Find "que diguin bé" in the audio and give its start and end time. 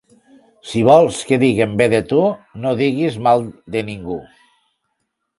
1.31-1.85